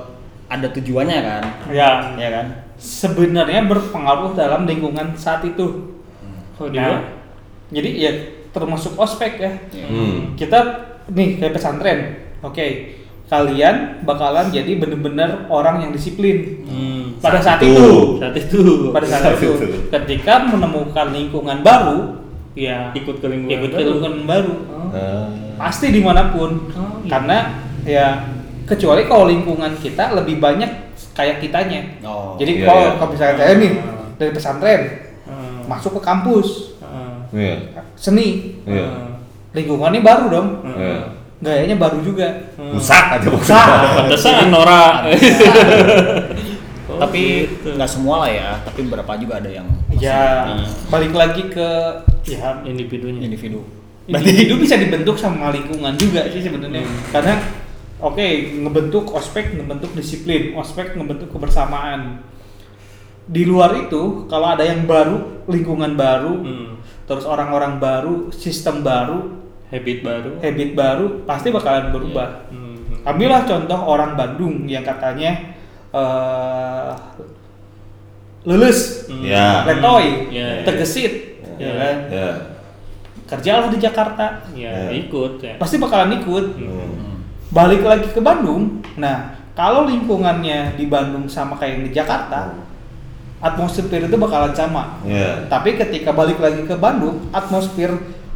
[0.53, 5.95] ada tujuannya kan Ya, ya kan sebenarnya berpengaruh dalam lingkungan saat itu.
[6.53, 6.99] Kalau di Nah.
[7.69, 8.11] jadi ya
[8.51, 9.51] termasuk ospek ya.
[9.81, 10.35] Hmm.
[10.35, 10.59] Kita
[11.07, 11.99] nih kayak pesantren,
[12.39, 12.67] oke.
[13.23, 16.61] Kalian bakalan jadi bener-bener orang yang disiplin.
[16.63, 17.17] Hmm.
[17.17, 17.71] Pada saat itu.
[17.73, 18.61] itu, Saat itu.
[18.91, 19.77] pada saat Saat itu, itu.
[19.89, 22.19] ketika menemukan lingkungan baru,
[22.53, 23.87] ya Ikut ke lingkungan ikut ke baru.
[23.89, 24.53] lingkungan baru.
[24.91, 25.27] Ah.
[25.57, 27.09] Pasti di mana pun, Oh, iya.
[27.09, 27.37] karena
[27.81, 28.07] ya
[28.73, 30.69] kecuali kalau lingkungan kita lebih banyak
[31.11, 31.81] kayak kitanya.
[32.01, 32.93] oh Jadi Iya, kalau iya.
[32.97, 33.71] kalau misalnya saya nih
[34.15, 34.81] dari pesantren
[35.23, 35.63] Hmm.
[35.65, 36.47] masuk ke kampus
[36.79, 37.25] Hmm.
[37.31, 37.55] Iya.
[37.95, 39.17] seni, Iya.
[39.51, 40.97] lingkungannya baru dong, Iya.
[41.39, 42.27] gayanya baru juga.
[42.55, 42.73] Hmm.
[42.73, 43.67] Rusak aja Rusak.
[43.95, 44.85] Pantesan Nora.
[46.83, 47.73] Oh, tapi gitu.
[47.73, 51.67] nggak semua lah ya tapi beberapa juga ada yang Ya masih, balik lagi ke
[52.27, 53.23] ya individunya.
[53.23, 53.63] individu
[54.05, 56.83] individu bisa dibentuk sama lingkungan juga sih sebenarnya.
[57.09, 57.39] Karena
[58.03, 58.27] oke
[58.59, 62.19] ngebentuk ospek, ngebentuk disiplin, ospek ngebentuk kebersamaan.
[63.23, 66.69] Di luar itu kalau ada yang baru, lingkungan baru, Hmm.
[67.07, 69.39] terus orang-orang baru, sistem baru,
[69.71, 70.31] Habit baru.
[70.43, 72.51] habit baru pasti bakalan berubah.
[72.51, 73.07] Hmm.
[73.07, 75.55] Ambillah contoh orang Bandung yang katanya
[75.93, 76.91] eh
[78.43, 79.23] lulus, Hmm.
[79.23, 79.63] Ya.
[79.63, 80.67] letoy, Ya.
[80.67, 81.71] tergesit, ya Ya.
[81.79, 81.95] kan?
[82.11, 82.29] Ya.
[83.23, 84.99] Kerjalah di Jakarta, Ya, Ya.
[84.99, 85.55] ikut ya.
[85.55, 86.59] pasti bakalan ikut.
[86.59, 87.12] Hmm.
[87.53, 92.57] Balik lagi ke Bandung, nah kalau lingkungannya di Bandung sama kayak yang di Jakarta,
[93.37, 94.97] atmosfer itu bakalan sama.
[95.05, 95.45] Ya.
[95.45, 97.93] Tapi ketika balik lagi ke Bandung, atmosfer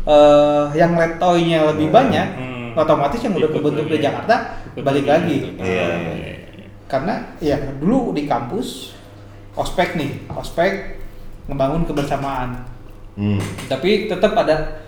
[0.07, 1.97] eh, yang letoynya lebih Hmm.
[1.99, 2.71] banyak, Hmm.
[2.79, 5.57] otomatis yang udah kebentuk di Jakarta Ikut balik lagi.
[5.57, 6.35] Iya, Ah, iya.
[6.87, 8.93] Karena ya dulu di kampus
[9.57, 11.01] ospek nih, ospek
[11.49, 12.61] ngebangun kebersamaan.
[13.17, 13.41] Hmm.
[13.65, 14.85] Tapi tetap ada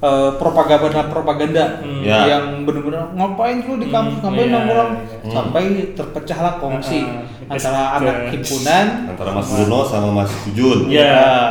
[0.00, 2.00] eh, propaganda-propaganda Hmm.
[2.00, 2.24] Ya.
[2.26, 5.04] yang benar-benar ngapain lu di kampus, Hmm, ngapain iya, nongkrong iya.
[5.20, 5.30] Hmm.
[5.30, 10.78] sampai terpecahlah kongsi Ah, antara ke- anak himpunan Antara Mas Bruno sama Mas Jujun.
[10.86, 11.04] Ya,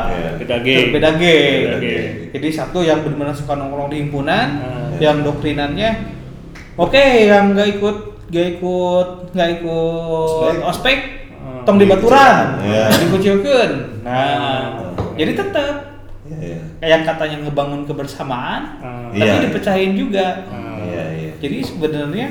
[0.04, 0.30] Iya.
[0.36, 0.88] beda geng.
[0.90, 1.62] Beda geng.
[2.30, 4.90] Jadi satu yang benar-benar suka nongkrong di himpunan, Ah.
[4.98, 5.90] yang doktrinannya
[6.74, 10.62] oke, yang nggak ikut nggak ikut nggak ikut Ospek.
[10.64, 10.98] ospek,
[11.36, 11.62] Ah.
[11.62, 12.86] tong di baturan, Iya.
[12.96, 13.70] dikucilkeun.
[14.00, 14.62] Nah, Ah.
[15.14, 15.89] jadi tetap
[16.80, 19.12] Yang katanya ngebangun kebersamaan, Ah.
[19.12, 19.44] tapi Iya.
[19.44, 20.26] dipecahin juga.
[20.48, 20.80] Ah.
[20.80, 21.32] Iya, iya.
[21.36, 22.26] Jadi sebenarnya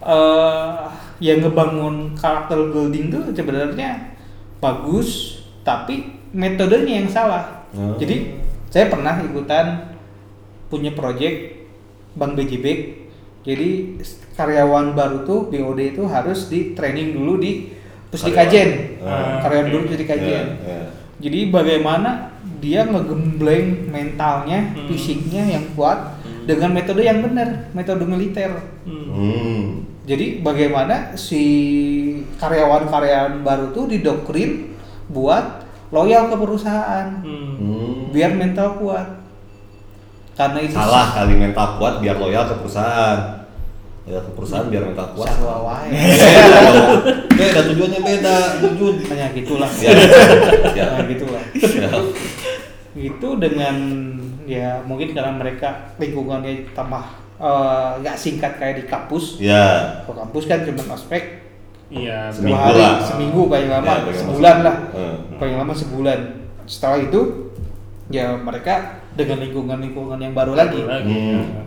[0.00, 0.74] eh
[1.20, 4.16] yang ngebangun karakter building tuh sebenarnya
[4.56, 7.68] bagus, tapi metodenya yang salah.
[7.70, 7.98] Hmm.
[7.98, 9.92] Jadi saya pernah ikutan
[10.70, 11.60] punya project
[12.10, 12.66] Bank BJB.
[13.40, 13.68] Jadi
[14.32, 17.68] karyawan baru tuh BOD itu harus di training dulu di
[18.08, 19.00] Pusdikajen.
[19.02, 19.38] Ah.
[19.40, 19.72] Karyawan oke.
[19.72, 20.44] dulu Pusdikajen.
[20.56, 20.82] Iya, iya.
[21.20, 24.88] Jadi bagaimana dia ngegembleng mentalnya, Hmm.
[24.88, 26.16] fisiknya yang kuat
[26.48, 28.56] dengan metode yang benar, metode militer.
[28.88, 29.06] Hmm.
[29.12, 29.64] Hmm.
[30.08, 31.42] Jadi bagaimana si
[32.40, 34.72] karyawan-karyawan baru tuh didoktrin
[35.12, 37.52] buat loyal ke perusahaan, Hmm.
[37.60, 37.92] Hmm.
[38.10, 39.20] biar mental kuat.
[40.36, 43.39] Karena itu Salah kali mental kuat biar loyal ke perusahaan.
[44.10, 45.30] Loyal ke perusahaan biar mental kuat.
[45.30, 45.86] Sarwa wae.
[47.38, 48.94] Beda tujuannya beda, Jujun.
[49.06, 49.70] Hanya gitulah.
[49.78, 49.90] Ya.
[50.74, 50.84] Ya.
[50.98, 51.42] Nah, gitulah.
[51.54, 51.90] Ya.
[52.98, 53.76] Itu dengan
[54.50, 57.06] ya mungkin karena mereka lingkungannya tambah
[57.38, 59.38] eh, nggak singkat kayak di kampus.
[59.38, 60.02] Ya.
[60.02, 61.46] Ke kampus kan cuma ospek
[61.90, 63.02] Iya, Seminggu hari, lah.
[63.02, 65.16] seminggu paling lama, Ya, paling lama sebulan lah, Hmm.
[65.42, 66.18] paling lama sebulan.
[66.62, 67.20] Setelah itu,
[68.06, 68.74] ya mereka
[69.18, 70.86] dengan lingkungan-lingkungan yang baru lagi.
[70.86, 71.10] lagi.
[71.10, 71.66] Hmm.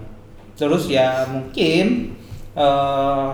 [0.56, 2.16] Terus ya mungkin
[2.54, 3.30] eh,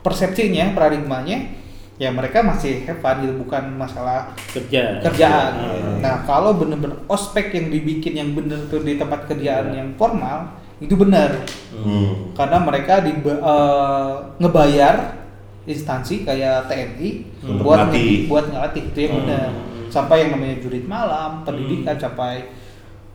[0.00, 1.52] persepsinya, paradigmanya,
[1.96, 5.00] ya mereka masih have fun gitu, bukan masalah Kerja.
[5.02, 5.52] kerjaan.
[5.54, 6.00] Hmm.
[6.00, 10.96] Nah kalau bener-bener ospek yang dibikin yang bener tuh di tempat kerjaan yang formal, itu
[10.96, 12.32] benar Hmm.
[12.32, 15.20] karena mereka di eh, ngebayar
[15.62, 17.60] instansi kayak TNI Hmm.
[17.60, 18.00] buat Ngelatih.
[18.00, 19.20] nge- buat ngelatih itu yang Hmm.
[19.22, 19.48] benar
[19.90, 22.48] sampai yang namanya jurid malam pendidikan sampai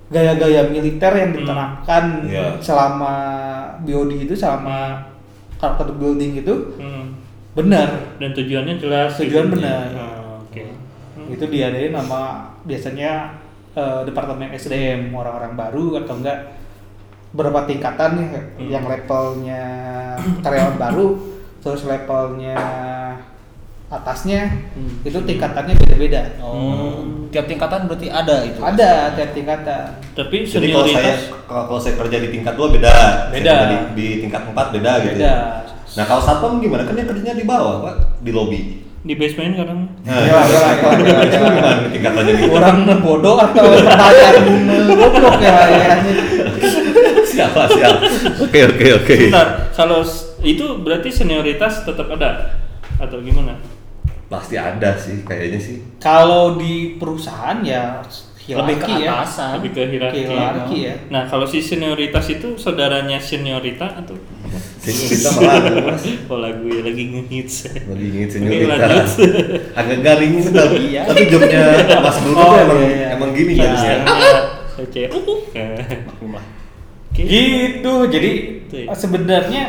[0.07, 1.39] gaya-gaya militer yang Hmm.
[1.41, 2.45] diterapkan Iya.
[2.59, 3.15] selama
[3.81, 5.01] BOD itu selama
[5.55, 7.15] karakter building itu Hmm.
[7.53, 9.17] benar Dan tujuannya jelas.
[9.17, 9.87] Tujuan benar.
[9.91, 10.69] Ah, Oke.
[11.15, 11.29] Hmm.
[11.29, 13.33] itu diadain sama biasanya
[13.73, 16.39] eh, departemen SDM orang-orang baru atau enggak
[17.31, 18.69] berapa tingkatan nih Hmm.
[18.71, 19.63] yang levelnya
[20.39, 21.07] karyawan baru
[21.59, 22.55] terus levelnya
[23.85, 25.05] atasnya Hmm.
[25.05, 26.21] itu tingkatannya beda-beda.
[26.41, 28.57] Oh, tiap tingkatan berarti ada itu.
[28.59, 29.85] Ada tiap tingkatan.
[30.11, 32.95] Tapi Jadi kalau saya senioritas kalau kalau saya kerja di tingkat 2 beda.
[33.29, 33.53] Beda.
[33.69, 35.15] di, di tingkat 4 beda, gitu.
[35.21, 35.21] Beda.
[35.21, 35.37] ya.
[35.95, 36.83] Nah, kalau satpam gimana?
[36.83, 38.61] Kan dia kerjanya di bawah, Pak, di lobi.
[39.05, 41.49] di basement kadang Nah, gila, gila, gila, itu gila.
[41.53, 42.45] gimana tingkatannya nih?
[42.49, 44.45] Orang bodoh atau pertanyaan
[44.89, 45.93] goblok ya, ya.
[47.23, 48.01] siapa siapa?
[48.41, 49.15] Oke oke oke.
[49.29, 50.01] Bentar, kalau
[50.41, 52.57] itu berarti senioritas tetap ada
[52.97, 53.61] atau gimana?
[54.25, 55.77] Pasti ada sih kayaknya sih.
[55.97, 58.01] Kalau di perusahaan ya
[58.45, 59.09] Lebih ke hierarki ya.
[59.21, 59.49] atasan.
[59.57, 60.21] Lebih ke hierarki.
[60.23, 60.95] Hierarki ya.
[61.09, 64.13] Nah, kalau si senioritas itu saudaranya seniorita atau
[64.77, 66.03] Seniorita malah lagu, Mas.
[66.29, 67.55] oh lagu ya lagi ngehits.
[67.89, 68.75] Lagi Oke, seniorita.
[69.81, 71.01] Agak garing sih tapi, Iya.
[71.09, 71.61] tapi jobnya
[71.97, 73.07] Mas Bruno Oh, tuh emang iya, iya.
[73.17, 73.97] emang gini Ya.
[74.77, 75.03] Oke.
[76.05, 76.45] Maklum lah.
[77.09, 77.21] Oke.
[77.25, 77.93] Gitu.
[78.13, 78.93] Jadi Gitu ya.
[78.93, 79.63] sebenarnya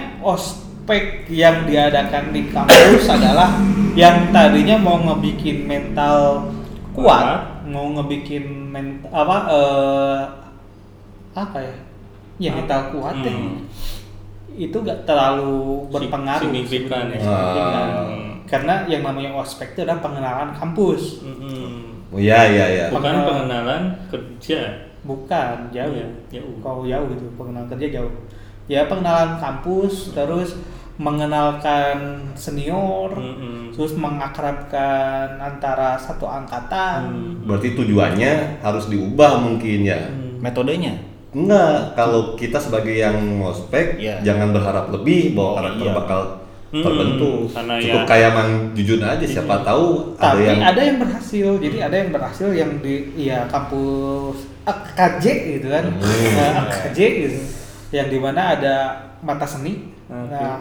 [0.87, 3.59] ospek yang diadakan di kampus adalah
[3.99, 6.47] yang tadinya mau ngebikin mental
[6.95, 10.21] kuat, mau ngebikin men apa eh
[11.35, 11.77] apa ya?
[12.39, 13.35] Ya mental kuat ya.
[13.35, 13.67] Hmm.
[14.55, 17.19] Itu gak terlalu berpengaruh Signifikan ya.
[17.27, 18.07] Ah.
[18.47, 21.19] Karena yang namanya ospek itu adalah pengenalan kampus.
[21.27, 22.07] Mm-mm.
[22.15, 22.87] Oh iya iya iya.
[22.95, 23.27] Bukan Pengenalan.
[23.27, 24.61] pengenalan kerja.
[25.03, 25.91] Bukan, jauh.
[25.99, 26.55] Iya, jauh.
[26.63, 28.15] Kalau jauh gitu, pengenalan kerja jauh.
[28.67, 30.59] Ya pengenalan kampus, terus
[30.97, 31.97] mengenalkan
[32.33, 33.71] senior, Mm-mm.
[33.71, 37.01] terus mengakrabkan antara satu angkatan.
[37.07, 37.33] Hmm.
[37.45, 40.01] Berarti tujuannya harus diubah mungkin ya.
[40.03, 40.39] Hmm.
[40.39, 40.97] Metodenya.
[41.31, 44.25] Enggak, kalau kita sebagai yang ngospek Iya.
[44.25, 45.95] jangan berharap lebih bahwa Oh, karakter iya.
[45.95, 46.21] bakal
[46.67, 47.41] Hmm, terbentuk.
[47.49, 51.49] karena Cukup ya- kayak Mang Jujun aja siapa tahu ada Tapi yang ada yang berhasil,
[51.57, 55.25] jadi ada yang berhasil yang di ya kampus AKJ
[55.55, 56.33] gitu kan, Hmm.
[56.35, 57.39] Nah, AKJ gitu,
[57.97, 58.75] yang di mana ada
[59.21, 59.89] mata seni.
[60.07, 60.29] Oke.
[60.31, 60.61] Nah,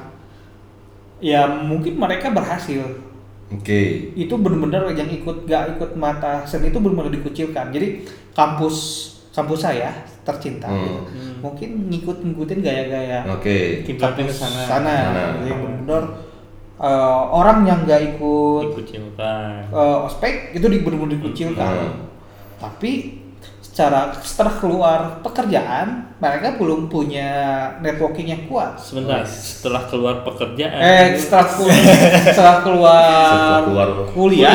[1.19, 2.81] ya mungkin mereka berhasil.
[3.45, 4.09] Oke.
[4.15, 8.01] itu benar-benar yang ikut gak ikut mata seni itu benar-benar dikucilkan jadi
[8.33, 8.75] kampus
[9.29, 9.93] kampus saya
[10.23, 10.81] tercinta Hmm.
[10.81, 10.97] gitu.
[11.43, 13.85] mungkin ngikut ngikutin gaya-gaya Oke.
[13.85, 14.65] Ke kampus sana.
[14.65, 14.93] sana,
[15.45, 16.03] yang benar-benar
[16.75, 19.69] eh, orang yang gak ikut Dikucilkan.
[19.69, 22.01] eh, ospek itu benar-benar dikucilkan Hmm.
[22.57, 22.91] tapi
[23.75, 27.27] secara setelah keluar pekerjaan mereka belum punya
[27.79, 30.79] networking yang kuat Sebentar, setelah keluar pekerjaan.
[30.79, 31.75] eh setelah keluar
[32.25, 34.53] setelah keluar, Setelah keluar kuliah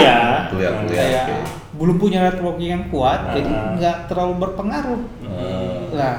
[0.48, 0.72] Kuliah, kuliah.
[0.88, 1.34] kayak oke.
[1.76, 3.32] belum punya networking yang kuat Ah.
[3.36, 5.92] jadi nggak terlalu berpengaruh Hmm.
[5.92, 6.14] nah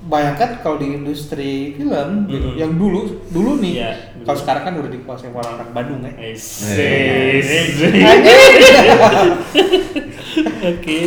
[0.00, 2.56] bayangkan kalau di industri film gitu, Mm-mm.
[2.56, 3.90] yang dulu dulu nih Iya,
[4.22, 6.34] kalau sekarang kan udah dikuasai orang-orang Bandung ya Eh,
[10.68, 10.98] Oke.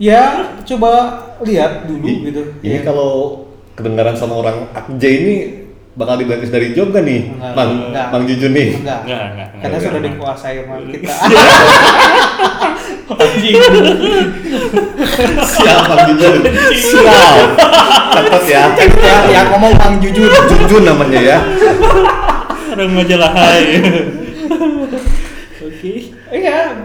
[0.00, 0.22] Ya
[0.64, 0.90] coba
[1.40, 2.82] lihat dulu I- gitu Ini Ya.
[2.82, 5.34] kalau kedengaran sama orang Akj ini
[5.92, 7.28] bakal diblacklist dari job kan nih?
[7.28, 8.06] Enggak, Bang, enggak.
[8.08, 8.68] Bang Jujun nih.
[8.74, 9.80] enggak, Enggak, enggak, karena enggak.
[9.86, 11.12] sudah dikuasai sama kita
[13.10, 13.54] Anjing.
[15.42, 16.34] Siap Bang Jujun.
[16.72, 17.34] Siap.
[18.10, 18.62] Catat ya.
[19.02, 20.30] Ya, yang ngomong Bang Jujur.
[20.30, 21.38] Jujun namanya ya.
[22.70, 23.82] Orang majalah hai.
[25.60, 25.92] Oke.
[26.30, 26.79] iya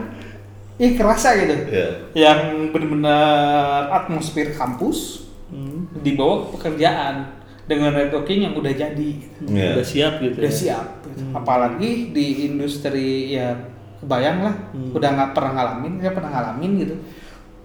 [0.75, 1.87] Ih kerasa gitu Ya.
[2.13, 5.87] yang benar-benar atmosfer kampus Hmm.
[6.01, 7.31] dibawa ke pekerjaan
[7.63, 9.09] dengan networking yang udah jadi
[9.45, 9.71] Ya.
[9.73, 10.35] Udah siap gitu.
[10.35, 10.57] udah ya?
[10.57, 10.85] siap
[11.31, 13.55] apalagi di industri ya
[13.97, 14.91] kebayang lah Hmm.
[14.91, 16.95] udah nggak pernah ngalamin saya pernah ngalamin gitu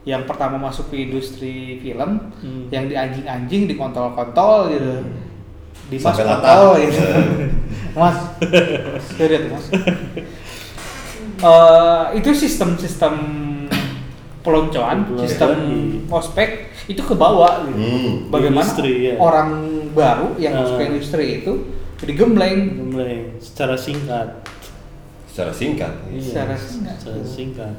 [0.03, 2.71] yang pertama masuk ke industri film Hmm.
[2.71, 5.03] yang di anjing-anjing di kontol-kontol gitu
[5.89, 7.03] di mas Sampai kontol gitu
[7.93, 8.17] mas
[9.19, 9.67] lihat mas
[11.41, 13.15] Eh, itu sistem-sistem
[14.41, 16.49] peloncoan Peloncoan sistem di- ospek
[16.85, 18.13] itu ke bawah gitu Hmm.
[18.29, 19.15] bagaimana Industri, ya.
[19.17, 19.51] orang
[19.91, 20.91] baru yang masuk ke Ah.
[20.91, 21.53] industri itu
[22.01, 24.43] digembleng Mulai secara singkat.
[25.27, 25.93] Secara singkat.
[26.15, 26.97] Secara singkat.
[26.99, 27.75] Secara singkat.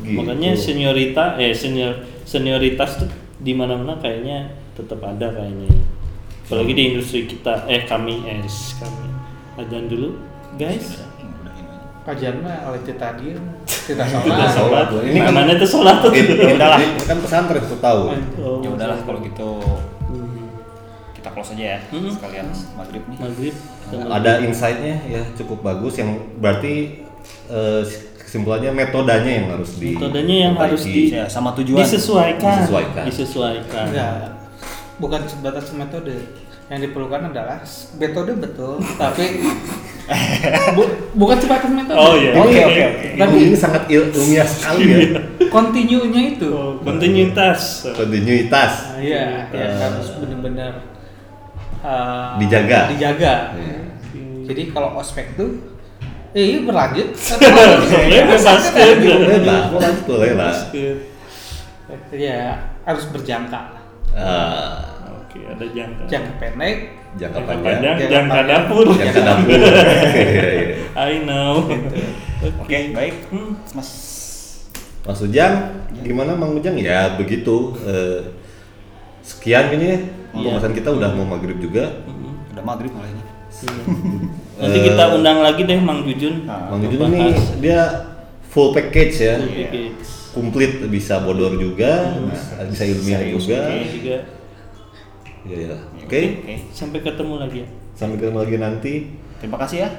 [0.00, 0.16] gitu.
[0.16, 1.92] Makanya seniorita eh senior
[2.24, 5.68] senioritas tuh di mana-mana kayaknya tetap ada kayaknya.
[6.42, 9.06] Apalagi di industri kita eh kami es kami.
[9.56, 10.16] Ajan dulu
[10.56, 11.09] guys.
[12.00, 13.36] Kajian mah oleh kita dia
[13.66, 15.04] kita Kita sholat sholat.
[15.04, 16.10] Ini namanya tuh sholat tuh.
[16.56, 16.78] Udah lah.
[16.78, 18.02] ini kan pesantren aku tahu.
[18.36, 19.50] Oh, Ya udahlah kalau gitu
[20.06, 20.48] Hmm.
[21.12, 21.78] kita close aja ya.
[21.88, 22.10] Hmm.
[22.10, 23.18] Sekalian maghrib nih.
[23.18, 23.54] Maghrib.
[23.90, 27.04] Ada insight-nya ya cukup bagus yang berarti
[27.46, 27.82] eh,
[28.20, 31.82] kesimpulannya metodenya yang harus di Metodenya yang harus di- Ya, sama tujuan.
[31.82, 32.62] disesuaikan.
[32.62, 33.04] Disesuaikan.
[33.04, 33.84] Disesuaikan.
[33.90, 34.14] enggak
[34.96, 36.12] bukan sebatas metode
[36.70, 37.58] yang diperlukan adalah
[37.96, 39.42] metode betul tapi
[40.76, 42.30] bu- bukan sebatas metode Oh, iya.
[42.32, 42.84] Oke, oke.
[43.16, 44.98] Tapi ini sangat il- ilmiah sekali ya.
[45.48, 47.90] continue-nya itu Oh, kontinuitas.
[47.90, 48.72] Kontinuitas.
[48.88, 49.78] Ah, iya yang Eh.
[49.80, 50.72] harus benar-benar
[51.80, 52.86] uh, Dijaga.
[52.88, 53.78] dijaga Iya.
[54.46, 55.50] jadi kalau ospek tuh
[56.30, 57.10] Eh, iya berlanjut.
[57.90, 58.86] Boleh bebaskan.
[59.02, 59.62] Boleh lah,
[60.06, 60.54] boleh lah.
[62.12, 62.54] ya
[62.84, 63.58] harus berjangka.
[64.14, 64.89] Ah,
[65.30, 66.02] Oke, ada jangka.
[66.10, 66.76] Jangka pendek,
[67.14, 68.48] jangka Jangka panjang, panjang, Jangka jangka panjang.
[68.50, 68.86] dapur.
[68.90, 69.58] jangka dapur.
[70.10, 70.76] Iya, iya.
[71.06, 71.54] I know.
[72.58, 73.14] Oke, baik.
[73.30, 73.54] Hmm.
[73.70, 73.90] Mas
[75.00, 75.54] Mas Ujang,
[76.02, 76.74] gimana Mang Ujang?
[76.74, 77.78] Ya begitu.
[77.80, 78.34] Eh,
[79.22, 79.98] sekian ini ya.
[80.30, 82.02] Pembahasan kita udah mau maghrib juga.
[82.50, 83.22] Udah maghrib malah ini.
[84.60, 86.42] Nanti kita undang lagi deh Mang Jujun.
[86.42, 87.30] Nah, Mang Jujun ini
[87.62, 88.10] dia
[88.44, 89.34] full package ya.
[89.38, 89.62] Full Iya.
[89.64, 90.08] package.
[90.30, 93.66] Komplit bisa bodor juga, bisa, bisa ilmiah juga.
[93.84, 94.16] Juga.
[95.48, 95.76] Iya, iya.
[96.04, 96.20] Oke.
[96.44, 96.54] Oke.
[96.74, 97.68] Sampai ketemu lagi ya.
[97.96, 98.94] Sampai ketemu lagi nanti.
[99.40, 99.90] Terima kasih ya.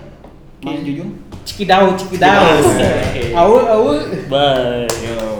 [0.61, 1.09] Mang Jujun.
[1.41, 2.45] cikidau, cikidau.
[2.61, 3.33] Cikidau.
[3.33, 3.97] Aul, aul.
[4.29, 4.85] Bye.
[5.01, 5.30] Yo.